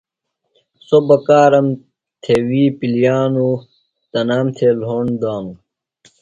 [0.87, 1.67] سوۡ بکارم
[2.21, 3.55] تھےۡ وی پِلیانوۡ۔
[4.11, 5.57] تنام تھےۡ لھوݨ دانوۡ۔